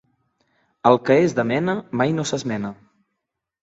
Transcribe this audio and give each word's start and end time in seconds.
El 0.93 0.97
que 1.11 1.19
és 1.27 1.37
de 1.41 1.47
mena 1.53 1.79
mai 2.03 2.19
no 2.19 2.29
s'esmena. 2.33 2.77